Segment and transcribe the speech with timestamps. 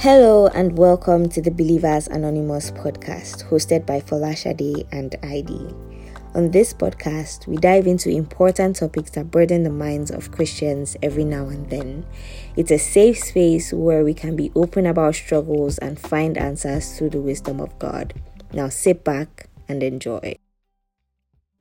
[0.00, 5.52] Hello and welcome to the Believers Anonymous podcast, hosted by Falashade and ID.
[6.34, 11.24] On this podcast, we dive into important topics that burden the minds of Christians every
[11.24, 12.06] now and then.
[12.56, 17.10] It's a safe space where we can be open about struggles and find answers through
[17.10, 18.14] the wisdom of God.
[18.54, 20.36] Now sit back and enjoy.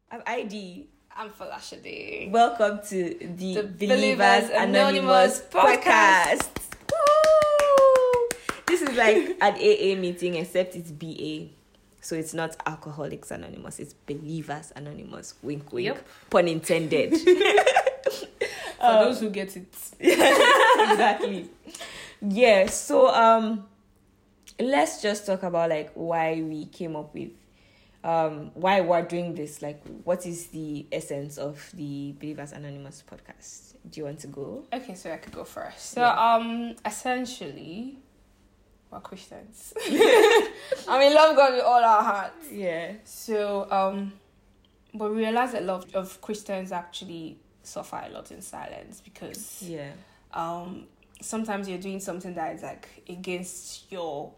[0.09, 0.87] I'm ID.
[1.13, 2.31] I'm Falashade.
[2.31, 6.37] Welcome to the, The Believers, Believers Anonymous, Anonymous podcast.
[6.37, 6.68] podcast.
[8.99, 9.11] Woo!
[9.11, 11.49] This is like an AA meeting, except it's BA.
[12.01, 15.33] So it's not Alcoholics Anonymous, it's Believers Anonymous.
[15.41, 15.87] Wink, wink.
[15.87, 16.07] Yep.
[16.29, 17.17] Pun intended.
[17.19, 19.67] For Um, those who get it.
[19.99, 21.49] exactly.
[22.21, 23.65] Yeah, so um
[24.59, 27.31] let's just talk about like why we came up with
[28.03, 33.73] um why we're doing this like what is the essence of the believers anonymous podcast
[33.89, 35.91] do you want to go Okay, so I could go first.
[35.91, 36.35] So, Yeah.
[36.35, 37.97] um, essentially,
[38.91, 39.73] we're Christians.
[40.87, 42.51] I mean, love God with all our hearts.
[42.51, 42.93] yeah.
[43.03, 44.13] So, um,
[44.93, 49.61] but we realize that a lot of Christians actually suffer a lot in silence because
[49.61, 49.91] yeah.
[50.33, 50.85] um
[51.21, 54.31] sometimes you're doing something that is like against your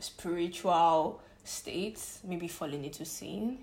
[0.00, 3.58] spiritual state maybe falling into sin.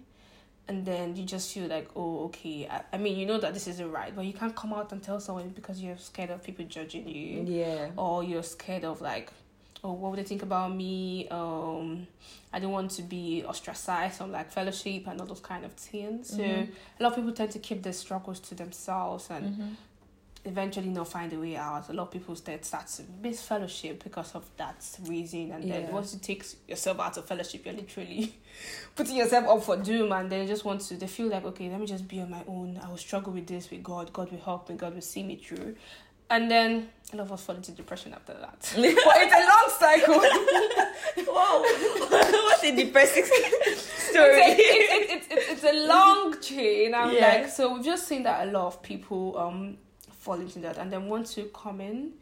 [0.67, 3.67] And then you just feel like oh okay I, I mean you know that this
[3.67, 6.63] isn't right but you can't come out and tell someone because you're scared of people
[6.65, 7.43] judging you.
[7.45, 7.89] Yeah.
[7.97, 9.31] Or you're scared of like
[9.83, 12.05] oh what would they think about me um
[12.53, 16.29] i don't want to be ostracized from like fellowship and all those kind of things
[16.29, 16.67] so Mhm.
[16.99, 19.75] a lot of people tend to keep their struggles to themselves and Mhm.
[20.43, 21.87] eventually not find a way out.
[21.89, 25.81] A lot of people start start to miss fellowship because of that reason, and Yeah.
[25.81, 28.33] then once you take yourself out of fellowship, you're literally
[28.95, 30.95] putting yourself up for doom, and then you just want to.
[30.97, 32.79] They feel like okay, let me just be on my own.
[32.83, 34.11] I will struggle with this with God.
[34.13, 34.75] God will help me.
[34.75, 35.75] God will see me through.
[36.31, 38.59] And then a lot of us fall into depression after that.
[38.75, 40.19] but it's a long cycle.
[41.33, 41.61] Whoa,
[42.09, 44.41] what a depressing it's, story.
[44.41, 46.95] a, it's, it's, it's, it's a long chain.
[46.95, 47.27] I'm Yeah.
[47.41, 49.77] like, so we've just seen that a lot of people um
[50.11, 52.13] fall into that and then want to come in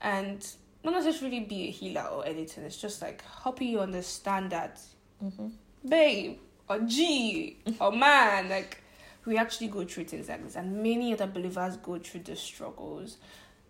[0.00, 0.44] and
[0.82, 2.64] not necessarily be a healer or anything.
[2.64, 4.80] It's just like helping you understand that,
[5.22, 5.52] Mhm.
[5.88, 8.82] babe or G or man, like
[9.24, 13.18] we actually go through things like this, and many other believers go through the struggles.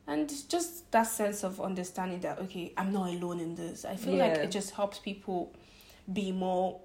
[0.07, 3.85] And just that sense of understanding that okay, I'm not alone in this.
[3.85, 5.53] I feel like it just helps people
[6.13, 6.81] be more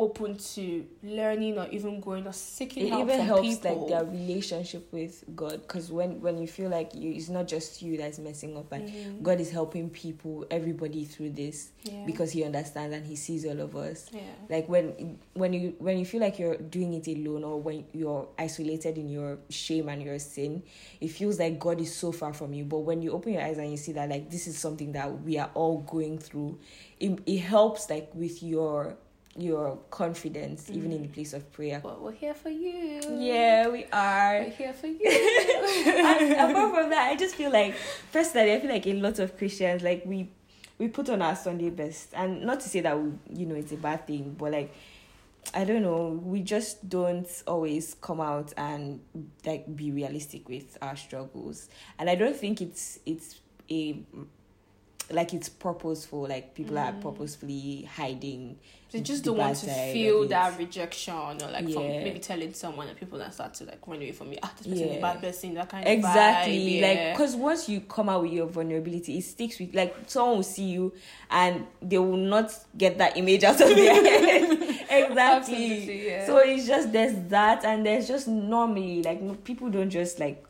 [0.00, 3.80] open to learning or even going or seeking it help even from helps people.
[3.80, 7.82] like their relationship with god because when when you feel like you it's not just
[7.82, 9.22] you that's messing up and Mhm.
[9.22, 12.04] god is helping people everybody through this yeah.
[12.06, 14.20] because he understands and he sees all of us yeah.
[14.48, 18.26] like when when you when you feel like you're doing it alone or when you're
[18.38, 20.62] isolated in your shame and your sin
[21.00, 23.58] it feels like god is so far from you but when you open your eyes
[23.58, 26.58] and you see that like this is something that we are all going through
[26.98, 28.96] it, it helps like with your
[29.36, 31.80] your confidence even in the place of prayer.
[31.82, 33.00] But we're here for you.
[33.18, 34.40] yeah we are.
[34.40, 35.00] We're here for you.
[35.06, 37.74] and apart from that, I just feel like
[38.12, 40.30] personally, I feel like a lot of Christians like we
[40.78, 43.72] we put on our Sunday best, and not to say that we, you know it's
[43.72, 44.74] a bad thing, but like
[45.54, 49.00] I don't know, we just don't always come out and
[49.44, 51.68] like be realistic with our struggles,
[51.98, 54.02] and I don't think it's it's a
[55.12, 57.02] like it's purposeful like people are Mm.
[57.02, 58.56] purposefully hiding
[58.92, 62.88] They just the don't want to feel that rejection or like from maybe telling someone
[62.88, 64.38] and people that start to like run away from you.
[64.42, 64.98] Ah, this person is Yeah.
[64.98, 65.54] a bad person.
[65.54, 67.12] That kind of exactly like yeah.
[67.12, 70.64] because once you come out with your vulnerability it sticks with like someone will see
[70.70, 70.92] you
[71.30, 76.26] and they will not get that image out of their head exactly yeah.
[76.26, 80.44] so it's just there's that and there's just normally like people don't just like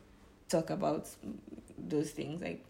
[0.48, 1.06] talk about
[1.78, 2.64] those things like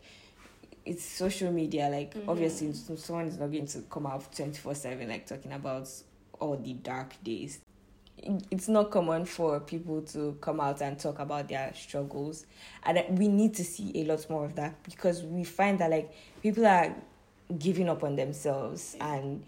[0.86, 2.28] it's social media like Mhm.
[2.28, 5.88] obviously someone is not going to come out 24 7 like talking about
[6.40, 7.60] all the dark days
[8.50, 12.44] it's not common for people to come out and talk about their struggles
[12.82, 16.12] and we need to see a lot more of that because we find that like
[16.42, 16.94] people are
[17.58, 19.42] giving up on themselves and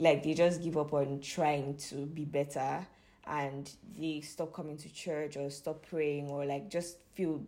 [0.00, 2.86] like they just give up on trying to be better
[3.26, 7.42] and they stop coming to church or stop praying or like just feel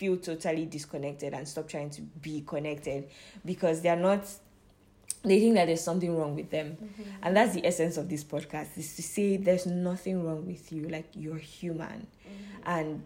[0.00, 3.06] feel totally disconnected and stop trying to be connected
[3.44, 4.24] because they're not
[5.22, 6.78] they think that there's something wrong with them.
[6.80, 7.04] Mhm.
[7.22, 10.88] and that's the essence of this podcast is to say there's nothing wrong with you
[10.88, 12.06] like you're human.
[12.24, 12.62] Mhm.
[12.64, 13.02] and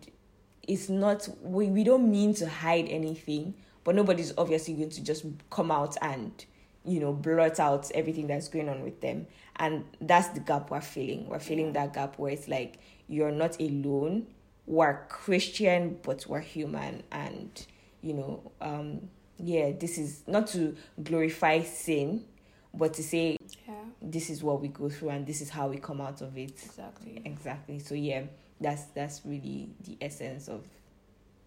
[0.69, 5.25] it's not we, we don't mean to hide anything but nobody's obviously going to just
[5.50, 6.44] come out and
[6.85, 9.26] you know blurt out everything that's going on with them.
[9.56, 13.61] And that's the gap we're feeling we're feeling that gap where it's like you're not
[13.61, 14.26] alone
[14.67, 17.67] we're christian but we're human and
[18.03, 19.01] you know um
[19.37, 22.25] yeah, this is not to glorify sin,
[22.73, 25.79] but to say Yeah, this is what we go through and this is how we
[25.79, 26.53] come out of it.
[26.65, 27.21] exactly.
[27.25, 27.79] Exactly.
[27.81, 28.23] So yeah,
[28.61, 30.65] that's that's really the essence of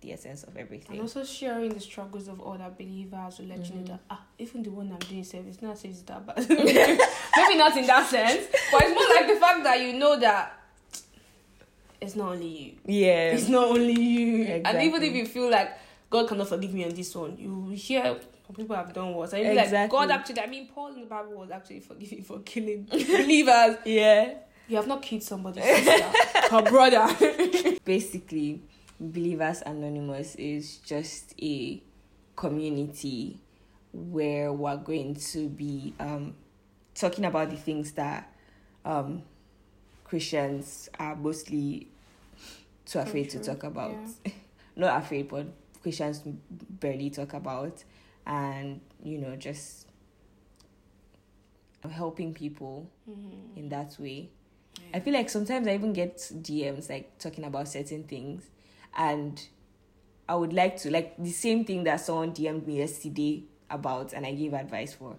[0.02, 0.98] the essence of everything.
[0.98, 3.88] And also sharing the struggles of other believers will let you know Mhm.
[3.88, 6.38] that ah, even the one I'm doing service, not say it's that bad.
[6.50, 10.52] Maybe not in that sense, but it's more like the fact that you know that
[12.00, 12.74] it's not only you.
[12.86, 13.32] Yeah.
[13.32, 14.44] It's not only you.
[14.44, 14.64] Exactly.
[14.66, 15.78] And even if you feel like
[16.10, 18.18] God cannot forgive me on this one, you hear
[18.56, 19.34] people have done worse.
[19.34, 22.24] And you'll be like, God actually, I mean, Paul in the Bible was actually forgiving
[22.24, 23.78] for killing believers.
[23.86, 24.36] Yeah.
[24.68, 26.04] You have not killed somebody, sister,
[26.52, 27.08] her brother.
[27.86, 28.62] Basically,
[29.00, 31.82] Believers Anonymous is just a
[32.36, 33.40] community
[33.94, 36.36] where we're going to be um,
[36.94, 38.34] talking about the things that
[38.84, 39.24] um,
[40.08, 41.88] Christians are mostly
[42.86, 43.96] too afraid to talk about.
[44.26, 44.32] yeah.
[44.76, 45.48] Not afraid, but
[45.82, 47.84] Christians barely talk about.
[48.26, 49.88] And, you know, just
[51.90, 53.56] helping people Mhm.
[53.58, 54.30] in that way.
[54.80, 54.98] Yeah.
[54.98, 58.44] I feel like sometimes I even get DMs like talking about certain things,
[58.98, 59.42] and
[60.28, 64.26] I would like to like the same thing that someone DM'd me yesterday about, and
[64.26, 65.16] I gave advice for,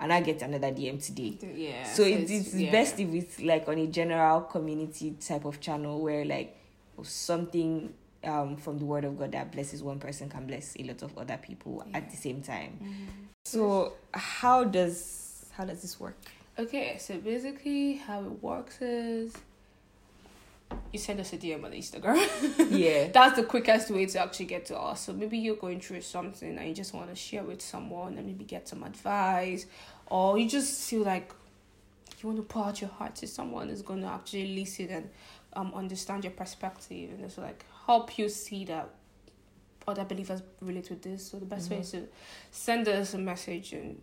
[0.00, 1.38] and I get another DM today.
[1.54, 1.84] Yeah.
[1.84, 2.72] so it's, it's yeah.
[2.72, 6.56] best if it's like on a general community type of channel where like
[7.02, 7.92] something
[8.24, 11.16] um from the word of God that blesses one person can bless a lot of
[11.18, 12.78] other people at the same time.
[12.82, 13.26] Mhm.
[13.44, 16.16] So how does how does this work?
[16.58, 19.34] Okay, so basically how it works is
[20.92, 22.16] you send us a DM on Instagram.
[22.70, 23.08] yeah.
[23.12, 25.02] That's the quickest way to actually get to us.
[25.02, 28.26] So maybe you're going through something and you just want to share with someone and
[28.26, 29.66] maybe get some advice,
[30.06, 31.32] or you just feel like
[32.20, 35.10] you want to pour out your heart to someone who's going to actually listen and
[35.54, 38.88] um, understand your perspective and just like help you see that
[39.88, 41.26] other believers relate with this.
[41.30, 41.80] So the best way Mhm.
[41.80, 42.08] is to
[42.52, 43.96] send us a message on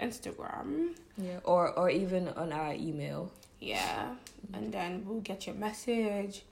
[0.00, 0.94] Instagram.
[1.18, 1.38] Yeah.
[1.44, 3.30] Or or even on our email.
[3.62, 4.14] Yeah,
[4.54, 6.42] and then we'll get your message,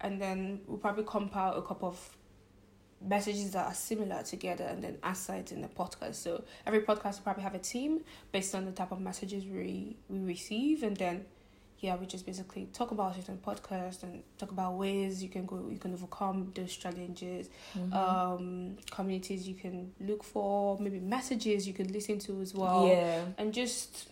[0.00, 2.16] and then we'll probably compile a couple of
[3.00, 6.14] messages that are similar together and then answer it in the podcast.
[6.16, 8.00] So every podcast will probably have a team
[8.32, 11.24] based on the type of messages we we receive, and then
[11.78, 15.44] yeah, we just basically talk about it in podcast and talk about ways you can
[15.44, 17.92] go you can overcome those challenges, Mhm.
[17.92, 23.24] um, communities you can look for, maybe messages you can listen to as well, yeah.
[23.36, 24.08] and just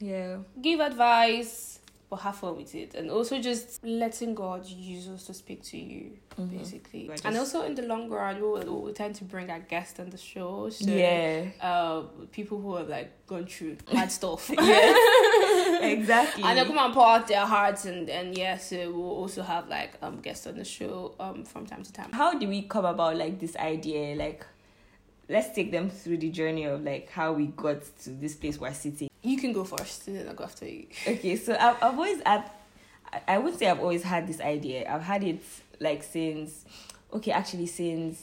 [0.00, 0.38] Yeah.
[0.62, 1.80] give advice
[2.10, 5.76] but have fun with it and also just letting god use us to speak to
[5.76, 6.56] you Mhm.
[6.56, 9.98] basically We're and also in the long run we'll, we'll tend to bring our guests
[9.98, 11.46] on the show so yeah.
[11.60, 14.94] uh people who have like gone through hard stuff Yeah
[15.82, 16.44] exactly.
[16.44, 19.68] and they'll come and pour out their hearts and and yeah so we'll also have
[19.68, 22.84] like um guests on the show um from time to time How do we come
[22.84, 24.14] about like this idea?
[24.16, 24.46] Like,
[25.28, 28.72] let's take them through the journey of like how we got to this place we're
[28.72, 29.08] sitting.
[29.22, 32.20] you can go first and then i'll go after you Okay, so I've, I've always
[32.24, 32.50] had,
[33.26, 34.90] I- would say I've always had this idea.
[34.92, 35.42] I've had it
[35.80, 36.64] like since,
[37.12, 38.22] okay, actually since,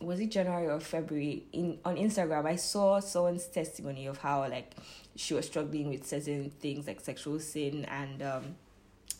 [0.00, 1.44] was it January or February?
[1.52, 4.74] In on Instagram, I saw someone's testimony of how like
[5.16, 8.56] she was struggling with certain things like sexual sin and um,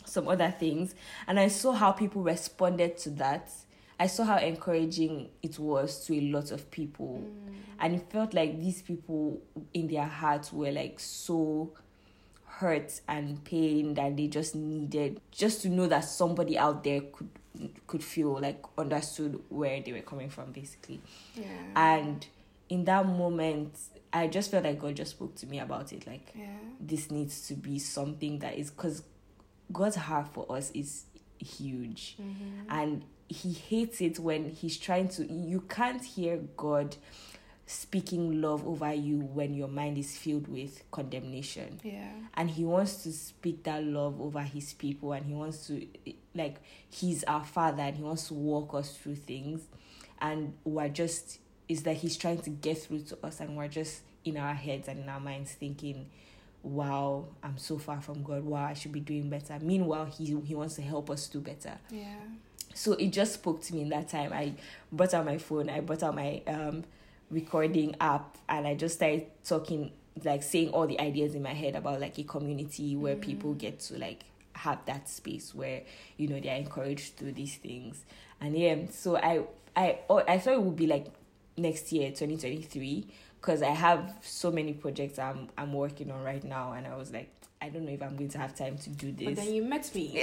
[0.04, 0.94] some other things,
[1.28, 3.50] and I saw how people responded to that.
[4.02, 7.22] I saw how encouraging it was to a lot of people.
[7.78, 9.40] And it felt like these people
[9.72, 11.72] in their hearts were like so
[12.46, 17.28] hurt and pained and they just needed just to know that somebody out there could
[17.86, 21.00] could feel like understood where they were coming from basically.
[21.36, 21.44] Yeah.
[21.76, 22.26] And
[22.68, 23.76] in that moment
[24.14, 26.46] i just felt like god just spoke to me about it like yeah.
[26.80, 29.02] this needs to be something that is because
[29.70, 31.04] god's heart for us is
[31.38, 32.16] huge.
[32.18, 32.64] Mhm.
[32.68, 36.96] and he hates it when he's trying to you can't hear god
[37.72, 41.80] speaking love over you when your mind is filled with condemnation.
[41.82, 42.10] Yeah.
[42.34, 45.86] And he wants to speak that love over his people and he wants to
[46.34, 46.56] like
[46.90, 49.62] he's our father and he wants to walk us through things.
[50.20, 54.02] And we're just is that he's trying to get through to us and we're just
[54.24, 56.08] in our heads and in our minds thinking
[56.62, 58.44] wow i'm so far from god.
[58.44, 59.58] Wow i should be doing better.
[59.60, 61.78] Meanwhile he he wants to help us do better.
[61.90, 62.16] Yeah
[62.74, 64.32] so it just spoke to me in that time.
[64.32, 64.54] I
[64.92, 66.84] brought out my phone i brought out my um
[67.30, 69.90] recording app and i just started talking
[70.24, 73.80] like saying all the ideas in my head about like a community where people get
[73.80, 74.24] to like
[74.54, 75.80] have that space where
[76.18, 78.04] you know they're encouraged through these things.
[78.40, 81.06] And yeah so i i oh, i thought it would be like
[81.56, 83.06] next year 2023
[83.40, 87.12] because i have so many projects i'm i'm working on right now and i was
[87.12, 89.54] like i don't know if i'm going to have time to do this but then
[89.54, 90.22] you met me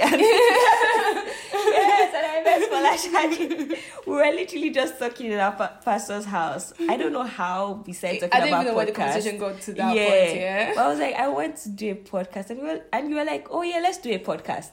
[2.46, 6.72] I I we were literally just talking in our pa- pastor's house.
[6.88, 9.38] I don't know how, we besides talking I don't about even know where the conversation
[9.38, 10.08] got to that yeah.
[10.08, 10.40] point.
[10.40, 10.72] Yeah.
[10.74, 13.16] But I was like, I want to do a podcast, and you were, and you
[13.16, 14.70] were like, oh yeah, let's do a podcast.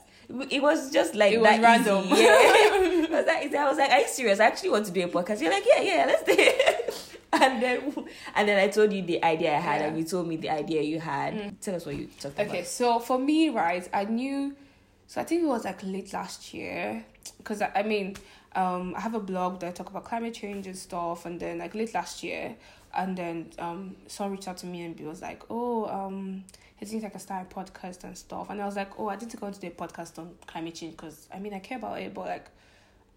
[0.49, 2.03] It was just like It was that random.
[2.05, 2.23] Easy.
[2.23, 3.07] Yeah.
[3.17, 3.55] was that easy.
[3.55, 4.39] I was like, are you serious?
[4.39, 5.41] I actually want to do a podcast.
[5.41, 7.03] You're like, yeah, yeah, let's do it.
[7.33, 7.93] And then,
[8.35, 9.87] and then I told you the idea I had, Yeah.
[9.87, 11.33] and you told me the idea you had.
[11.33, 11.59] Mm.
[11.59, 12.55] Tell us what you talked Okay, about.
[12.55, 14.55] Okay, so for me, right, I knew.
[15.07, 17.03] So I think it was like late last year,
[17.37, 18.15] because I, I mean,
[18.55, 21.59] um, I have a blog that I talk about climate change and stuff, and then
[21.59, 22.55] like late last year,
[22.95, 26.43] and then um, someone reached out to me and was like, "Oh, um,
[26.79, 29.15] it seems like I start a podcast and stuff," and I was like, "Oh, I
[29.15, 31.99] didn't go to do a podcast on climate change because I mean I care about
[32.01, 32.49] it, but like,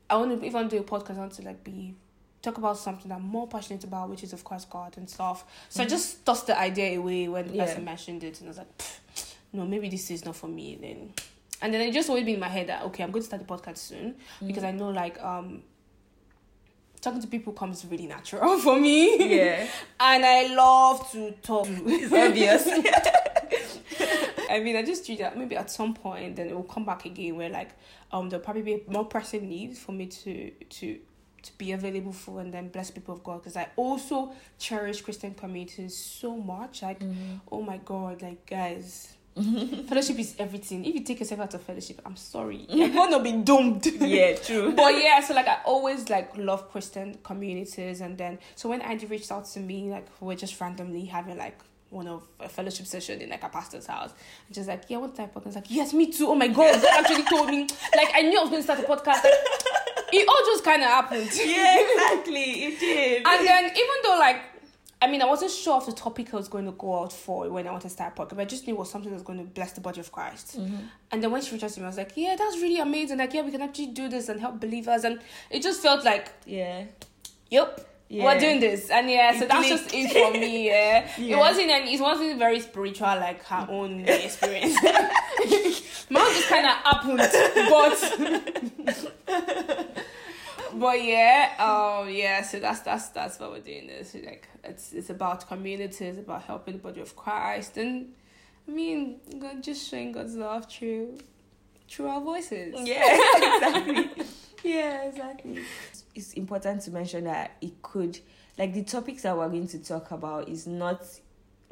[0.09, 1.95] I want to want do a podcast, I want to like be."
[2.43, 5.45] Talk about something that I'm more passionate about, which is of course God and stuff.
[5.69, 7.67] So I just tossed the idea away when the Yeah.
[7.67, 8.83] person mentioned it, and I was like,
[9.53, 11.13] no, maybe this is not for me then.
[11.63, 13.47] And then it just always been in my head that okay, I'm going to start
[13.47, 15.63] the podcast soon because I know like um
[17.01, 19.37] talking to people comes really natural for me.
[19.37, 19.67] Yeah,
[19.99, 21.67] and I love to talk.
[21.71, 22.67] it's obvious.
[24.51, 27.05] I mean, I just treat that maybe at some point, then it will come back
[27.05, 27.71] again where like
[28.13, 30.99] um there'll probably be more pressing needs for me to to
[31.43, 35.33] to be available for and then bless people of God because I also cherish Christian
[35.35, 36.83] communities so much.
[36.83, 37.01] Like,
[37.51, 39.15] oh my God, like guys.
[39.89, 40.85] fellowship is everything.
[40.85, 42.67] If you take yourself out of fellowship, I'm sorry.
[42.69, 43.87] You're gonna be doomed.
[44.01, 44.73] yeah, true.
[44.73, 49.07] but yeah, so like I always like love Christian communities, and then so when Andy
[49.07, 51.59] reached out to me, like we're just randomly having like
[51.91, 54.13] one of a fellowship session in like a pastor's house,
[54.47, 56.49] and she's like, "Yeah, what type of?" I was like, "Yes, me too." Oh my
[56.49, 57.63] god, God actually told me.
[57.97, 59.25] Like I knew I was going to start a podcast.
[59.25, 59.35] Like,
[60.13, 61.31] it all just kind of happened.
[61.37, 62.65] yeah, exactly.
[62.65, 63.27] It did.
[63.27, 64.43] And then even though like
[65.03, 67.49] I mean I wasn't sure of the topic I was going to go out for
[67.49, 69.17] when I wanted to start a podcast, but I just knew it was something that
[69.17, 70.59] was going to bless the body of Christ.
[70.59, 70.77] Mm-hmm.
[71.11, 73.19] And then when she reached out to me, I was like, Yeah, that's really amazing.
[73.19, 76.31] Like, yeah, we can actually do this and help believers and it just felt like,
[76.47, 76.85] yeah.
[77.51, 77.87] Yep.
[78.13, 78.25] Yeah.
[78.25, 80.67] We're doing this, and yeah, so It that's just it for me.
[80.67, 81.37] Yeah, Yeah.
[81.37, 84.75] it wasn't, and it wasn't very spiritual like her own experience.
[86.11, 87.19] Mine just kind of happened,
[87.71, 87.95] but
[90.75, 92.43] but yeah, um, yeah.
[92.43, 93.87] So that's that's that's what we're doing.
[93.87, 96.07] This like it's it's about community.
[96.07, 98.13] It's about helping the body of Christ, and
[98.69, 101.19] I mean, God just showing God's love through
[101.89, 102.75] through our voices.
[102.79, 103.03] Yeah,
[103.37, 104.25] exactly.
[104.65, 105.59] yeah, exactly.
[106.15, 108.19] It's important to mention that it could,
[108.59, 111.03] like, the topics that we're going to talk about is not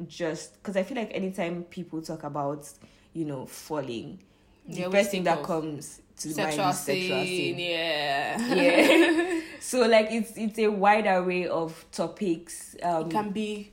[0.07, 2.69] just because I feel like anytime people talk about,
[3.13, 4.19] you know, falling,
[4.67, 7.59] the Yeah, first thing that comes to mind Sexual is sexual sin, sin.
[7.59, 8.55] yeah.
[8.55, 9.41] Yeah.
[9.59, 12.75] so like it's it's a wide array of topics.
[12.83, 13.71] Um, It can be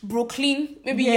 [0.00, 1.12] Brooklyn, maybe Yeah.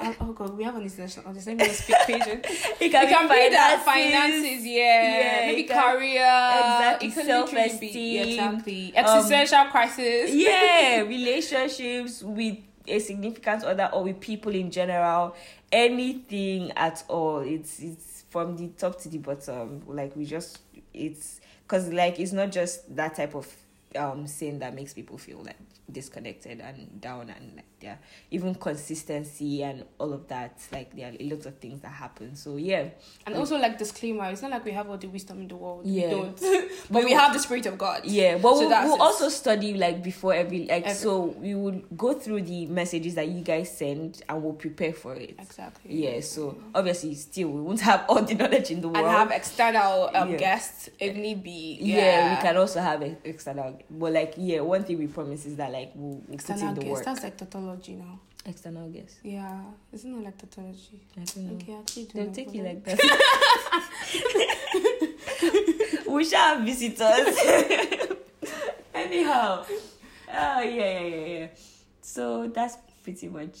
[0.00, 0.14] yeah.
[0.20, 1.24] Oh, oh god, we have an international.
[1.32, 2.44] Let me just speak patient.
[2.80, 4.66] it It can be that finances.
[4.66, 5.02] yeah.
[5.18, 6.26] Yeah, maybe can- career,
[6.58, 10.30] exactly, can be self-esteem, exactly um, existential crisis.
[10.46, 15.34] yeah relationships with a significant other or with people in general
[15.74, 17.40] anything at all.
[17.40, 19.82] It's it's from the top to the bottom.
[19.86, 20.60] Like we just
[20.94, 23.52] it's because like it's not just that type of
[23.96, 25.56] um sin that makes people feel like
[25.90, 27.96] disconnected and down and like yeah
[28.30, 32.56] even consistency and all of that like there are lots of things that happen so
[32.56, 32.88] yeah
[33.26, 35.86] And also like disclaimer, it's not like we have all the wisdom in the world.
[35.86, 36.06] Yeah.
[36.06, 36.40] We don't.
[36.90, 38.04] but we have the spirit of God.
[38.04, 41.80] Yeah, but So we'll, we'll also study like before every like Every- so we will
[41.96, 45.36] go through the messages that you guys send and we'll prepare for it.
[45.38, 45.94] Exactly.
[46.04, 49.04] Yeah, so obviously still we won't have all the knowledge in the world.
[49.04, 50.36] And have external um, Yeah.
[50.36, 51.78] guests if need be.
[51.80, 52.36] yeah.
[52.36, 55.92] we can also have external but like yeah, one thing we promise is that like
[55.94, 56.92] we'll, we'll put External in the guests.
[56.94, 57.04] work.
[57.04, 58.20] That's like tautology now.
[58.46, 59.16] External guess.
[59.22, 59.60] Yeah.
[59.92, 61.00] Isn't it like tautology?
[61.16, 61.54] I don't know.
[61.54, 62.98] Okay, actually, They'll don't take you like that.
[66.06, 67.36] we shall have visitors.
[68.94, 69.64] Anyhow.
[69.66, 71.46] Oh yeah, yeah, yeah, yeah.
[72.02, 73.56] So that's pretty much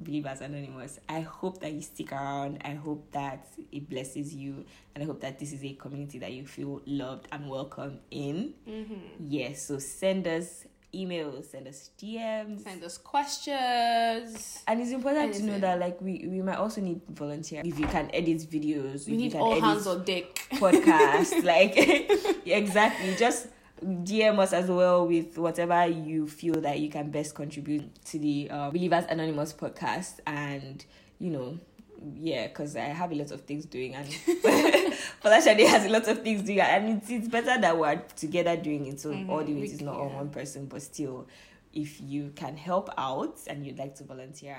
[0.00, 0.98] Believers Anonymous.
[1.08, 2.60] I hope that you stick around.
[2.64, 4.64] I hope that it blesses you.
[4.94, 8.54] And I hope that this is a community that you feel loved and welcome in.
[8.68, 8.94] Mm-hmm.
[9.28, 12.62] Yes, so send us emails, send us DMs.
[12.62, 14.62] Send us questions.
[14.66, 17.86] And it's important to know that like we, we might also need volunteer if you
[17.86, 20.34] can edit videos, We if you need can all edit hands on deck.
[20.54, 21.74] podcast like
[22.46, 23.48] exactly just
[23.82, 28.48] dm us as well with whatever you feel that you can best contribute to the
[28.50, 30.84] uh, believers anonymous podcast and
[31.18, 31.58] you know
[32.16, 34.06] yeah because i have a lot of things doing and
[35.22, 38.86] Falashade has a lot of things doing and it's, it's better that we're together doing
[38.86, 41.26] it so Mhm, all the we weight is not on one person but still
[41.72, 44.56] if you can help out and you'd like to volunteer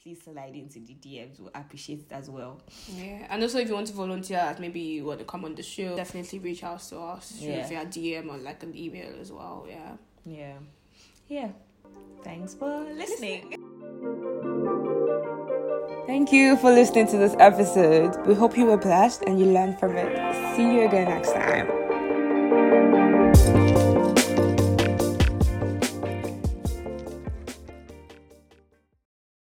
[0.00, 1.40] please slide into the DMs.
[1.40, 2.62] We'll appreciate it as well.
[2.96, 5.62] Yeah, and also if you want to volunteer, maybe you want to come on the
[5.64, 7.66] show, definitely reach out to us Yeah.
[7.66, 9.66] via DM or like an email as well.
[9.68, 9.96] Yeah.
[10.24, 10.58] Yeah.
[11.28, 11.48] Yeah.
[12.22, 13.56] Thanks for listening.
[16.08, 18.26] Thank you for listening to this episode.
[18.26, 20.56] We hope you were blessed and you learned from it.
[20.56, 21.87] See you again next time.